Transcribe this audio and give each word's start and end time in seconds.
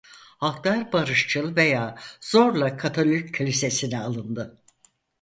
Halklar 0.37 0.91
barışçıl 0.93 1.55
veya 1.55 1.95
zorla 2.21 2.77
Katolik 2.77 3.35
Kilisesi'ne 3.35 3.99
alındı. 3.99 4.57